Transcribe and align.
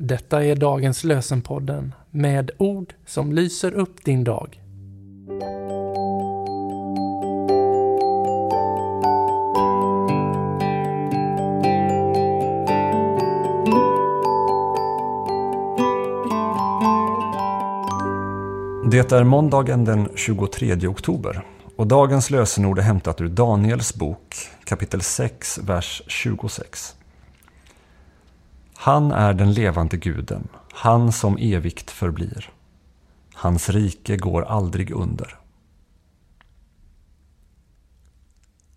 Detta 0.00 0.44
är 0.44 0.56
dagens 0.56 1.04
lösenpodden 1.04 1.94
med 2.10 2.50
ord 2.58 2.94
som 3.06 3.32
lyser 3.32 3.72
upp 3.72 4.04
din 4.04 4.24
dag. 4.24 4.60
Det 18.90 19.12
är 19.12 19.24
måndagen 19.24 19.84
den 19.84 20.08
23 20.14 20.88
oktober 20.88 21.44
och 21.76 21.86
dagens 21.86 22.30
lösenord 22.30 22.78
är 22.78 22.82
hämtat 22.82 23.20
ur 23.20 23.28
Daniels 23.28 23.94
bok 23.94 24.34
kapitel 24.64 25.00
6, 25.00 25.58
vers 25.58 26.02
26. 26.06 26.97
Han 28.80 29.12
är 29.12 29.34
den 29.34 29.52
levande 29.52 29.96
guden, 29.96 30.48
han 30.72 31.12
som 31.12 31.36
evigt 31.36 31.90
förblir. 31.90 32.50
Hans 33.34 33.68
rike 33.68 34.16
går 34.16 34.42
aldrig 34.42 34.90
under. 34.90 35.38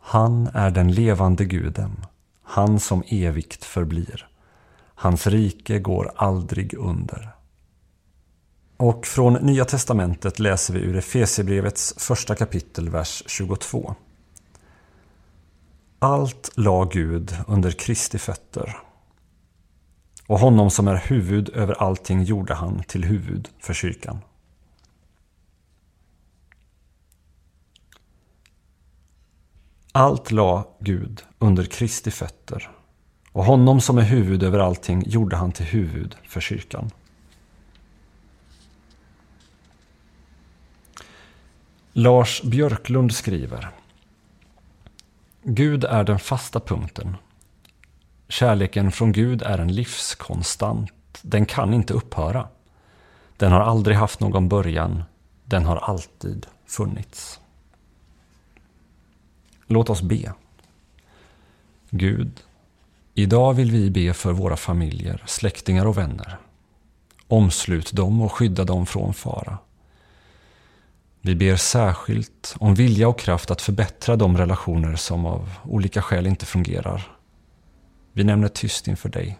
Han 0.00 0.46
är 0.46 0.70
den 0.70 0.92
levande 0.92 1.44
guden, 1.44 2.06
han 2.42 2.80
som 2.80 3.02
evigt 3.06 3.64
förblir. 3.64 4.28
Hans 4.94 5.26
rike 5.26 5.78
går 5.78 6.12
aldrig 6.16 6.74
under. 6.74 7.30
Och 8.76 9.06
från 9.06 9.32
Nya 9.32 9.64
Testamentet 9.64 10.38
läser 10.38 10.74
vi 10.74 10.80
ur 10.80 10.96
Efesierbrevets 10.96 11.94
första 11.96 12.34
kapitel, 12.34 12.88
vers 12.88 13.22
22. 13.26 13.94
Allt 15.98 16.50
la 16.54 16.84
Gud 16.84 17.36
under 17.46 17.70
Kristi 17.70 18.18
fötter 18.18 18.76
och 20.26 20.38
honom 20.38 20.70
som 20.70 20.88
är 20.88 20.96
huvud 20.96 21.48
över 21.48 21.82
allting 21.82 22.22
gjorde 22.22 22.54
han 22.54 22.82
till 22.82 23.04
huvud 23.04 23.48
för 23.58 23.74
kyrkan. 23.74 24.18
Allt 29.92 30.30
la 30.30 30.68
Gud 30.80 31.24
under 31.38 31.64
Kristi 31.64 32.10
fötter 32.10 32.70
och 33.32 33.44
honom 33.44 33.80
som 33.80 33.98
är 33.98 34.02
huvud 34.02 34.42
över 34.42 34.58
allting 34.58 35.02
gjorde 35.06 35.36
han 35.36 35.52
till 35.52 35.66
huvud 35.66 36.16
för 36.28 36.40
kyrkan. 36.40 36.90
Lars 41.92 42.42
Björklund 42.42 43.14
skriver 43.14 43.70
Gud 45.42 45.84
är 45.84 46.04
den 46.04 46.18
fasta 46.18 46.60
punkten. 46.60 47.16
Kärleken 48.28 48.92
från 48.92 49.12
Gud 49.12 49.42
är 49.42 49.58
en 49.58 49.74
livskonstant. 49.74 50.92
Den 51.22 51.46
kan 51.46 51.74
inte 51.74 51.94
upphöra. 51.94 52.48
Den 53.36 53.52
har 53.52 53.60
aldrig 53.60 53.96
haft 53.96 54.20
någon 54.20 54.48
början. 54.48 55.02
Den 55.44 55.64
har 55.64 55.76
alltid 55.76 56.46
funnits. 56.66 57.40
Låt 59.66 59.90
oss 59.90 60.02
be. 60.02 60.32
Gud, 61.90 62.42
idag 63.14 63.54
vill 63.54 63.70
vi 63.70 63.90
be 63.90 64.14
för 64.14 64.32
våra 64.32 64.56
familjer, 64.56 65.22
släktingar 65.26 65.86
och 65.86 65.98
vänner. 65.98 66.38
Omslut 67.28 67.92
dem 67.92 68.22
och 68.22 68.32
skydda 68.32 68.64
dem 68.64 68.86
från 68.86 69.14
fara. 69.14 69.58
Vi 71.20 71.34
ber 71.34 71.56
särskilt 71.56 72.54
om 72.58 72.74
vilja 72.74 73.08
och 73.08 73.18
kraft 73.18 73.50
att 73.50 73.62
förbättra 73.62 74.16
de 74.16 74.36
relationer 74.36 74.96
som 74.96 75.26
av 75.26 75.50
olika 75.64 76.02
skäl 76.02 76.26
inte 76.26 76.46
fungerar. 76.46 77.16
Vi 78.16 78.24
nämner 78.24 78.48
tyst 78.48 78.88
inför 78.88 79.08
dig. 79.08 79.38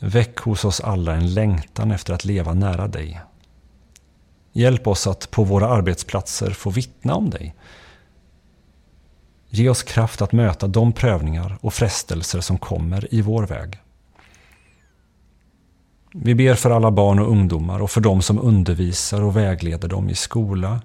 Väck 0.00 0.38
hos 0.38 0.64
oss 0.64 0.80
alla 0.80 1.14
en 1.14 1.34
längtan 1.34 1.90
efter 1.90 2.14
att 2.14 2.24
leva 2.24 2.54
nära 2.54 2.88
dig. 2.88 3.20
Hjälp 4.52 4.86
oss 4.86 5.06
att 5.06 5.30
på 5.30 5.44
våra 5.44 5.68
arbetsplatser 5.68 6.50
få 6.50 6.70
vittna 6.70 7.14
om 7.14 7.30
dig. 7.30 7.54
Ge 9.48 9.68
oss 9.68 9.82
kraft 9.82 10.22
att 10.22 10.32
möta 10.32 10.66
de 10.66 10.92
prövningar 10.92 11.58
och 11.60 11.74
frestelser 11.74 12.40
som 12.40 12.58
kommer 12.58 13.14
i 13.14 13.22
vår 13.22 13.46
väg. 13.46 13.80
Vi 16.12 16.34
ber 16.34 16.54
för 16.54 16.70
alla 16.70 16.90
barn 16.90 17.18
och 17.18 17.30
ungdomar 17.30 17.82
och 17.82 17.90
för 17.90 18.00
dem 18.00 18.22
som 18.22 18.38
undervisar 18.38 19.22
och 19.22 19.36
vägleder 19.36 19.88
dem 19.88 20.10
i 20.10 20.14
skola, 20.14 20.82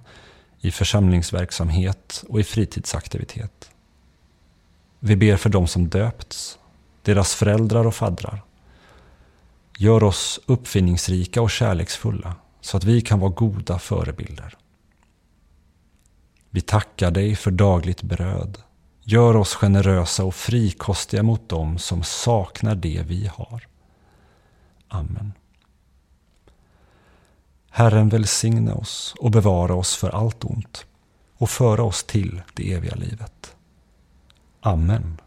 i 0.60 0.72
församlingsverksamhet 0.72 2.24
och 2.30 2.40
i 2.40 2.44
fritidsaktivitet. 2.44 3.71
Vi 5.04 5.16
ber 5.16 5.38
för 5.38 5.50
dem 5.50 5.68
som 5.68 5.90
döpts, 5.90 6.60
deras 7.02 7.36
föräldrar 7.36 7.88
och 7.88 7.96
faddrar. 7.96 8.44
Gör 9.78 10.04
oss 10.04 10.40
uppfinningsrika 10.46 11.42
och 11.42 11.52
kärleksfulla 11.52 12.36
så 12.62 12.78
att 12.78 12.84
vi 12.84 13.02
kan 13.02 13.20
vara 13.20 13.32
goda 13.32 13.80
förebilder. 13.80 14.58
Vi 16.50 16.62
tackar 16.62 17.12
dig 17.12 17.36
för 17.36 17.52
dagligt 17.52 18.02
bröd. 18.02 18.58
Gör 19.04 19.36
oss 19.36 19.56
generösa 19.56 20.24
och 20.24 20.36
frikostiga 20.36 21.24
mot 21.24 21.50
dem 21.50 21.78
som 21.78 22.04
saknar 22.04 22.76
det 22.76 23.04
vi 23.08 23.28
har. 23.28 23.68
Amen. 24.88 25.34
Herren 27.70 28.10
välsigna 28.10 28.76
oss 28.76 29.16
och 29.20 29.32
bevara 29.32 29.76
oss 29.76 29.96
för 29.96 30.10
allt 30.10 30.44
ont 30.44 30.86
och 31.38 31.50
föra 31.50 31.84
oss 31.84 32.04
till 32.04 32.42
det 32.54 32.74
eviga 32.74 32.96
livet. 32.96 33.56
Amen. 34.64 35.18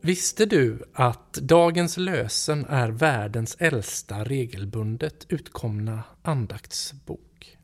Visste 0.00 0.46
du 0.46 0.82
att 0.92 1.32
dagens 1.32 1.96
lösen 1.96 2.64
är 2.68 2.88
världens 2.88 3.56
äldsta 3.58 4.24
regelbundet 4.24 5.26
utkomna 5.28 6.02
andaktsbok? 6.22 7.56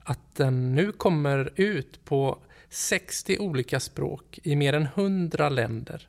Att 0.00 0.34
den 0.34 0.74
nu 0.74 0.92
kommer 0.92 1.52
ut 1.56 2.04
på 2.04 2.38
60 2.68 3.38
olika 3.38 3.80
språk 3.80 4.38
i 4.42 4.56
mer 4.56 4.72
än 4.72 4.82
100 4.82 5.48
länder. 5.48 6.08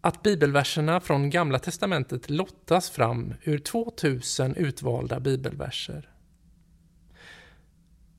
Att 0.00 0.22
bibelverserna 0.22 1.00
från 1.00 1.30
Gamla 1.30 1.58
Testamentet 1.58 2.30
lottas 2.30 2.90
fram 2.90 3.34
ur 3.42 3.58
2000 3.58 4.56
utvalda 4.56 5.20
bibelverser. 5.20 6.10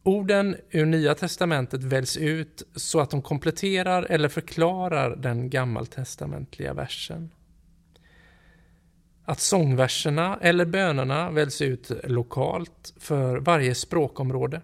Orden 0.04 0.56
ur 0.70 0.86
Nya 0.86 1.16
Testamentet 1.16 1.84
väljs 1.84 2.18
ut 2.18 2.64
så 2.76 3.00
att 3.00 3.10
de 3.10 3.22
kompletterar 3.22 4.04
eller 4.04 4.30
förklarar 4.30 5.16
den 5.16 5.50
gammaltestamentliga 5.50 6.74
versen. 6.74 7.32
Att 9.26 9.40
sångverserna 9.40 10.40
eller 10.42 10.66
bönerna 10.66 11.32
väljs 11.32 11.62
ut 11.62 11.92
lokalt 12.04 12.94
för 12.98 13.38
varje 13.38 13.76
språkområde. 13.76 14.62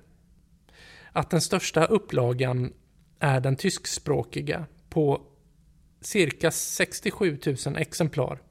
Att 1.13 1.29
den 1.29 1.41
största 1.41 1.85
upplagan 1.85 2.73
är 3.19 3.39
den 3.39 3.55
tyskspråkiga 3.55 4.66
på 4.89 5.22
cirka 6.01 6.51
67 6.51 7.39
000 7.66 7.77
exemplar. 7.77 8.41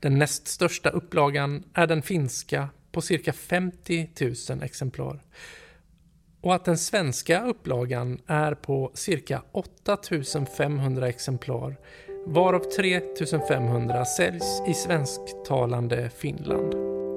Den 0.00 0.18
näst 0.18 0.48
största 0.48 0.90
upplagan 0.90 1.64
är 1.74 1.86
den 1.86 2.02
finska 2.02 2.68
på 2.92 3.00
cirka 3.00 3.32
50 3.32 4.10
000 4.50 4.62
exemplar 4.62 5.22
och 6.46 6.54
att 6.54 6.64
den 6.64 6.78
svenska 6.78 7.44
upplagan 7.44 8.20
är 8.26 8.54
på 8.54 8.90
cirka 8.94 9.42
8 9.52 9.98
500 10.56 11.08
exemplar 11.08 11.76
varav 12.26 12.60
3 12.60 13.00
500 13.48 14.04
säljs 14.04 14.62
i 14.68 14.74
svensktalande 14.74 16.10
Finland. 16.10 16.95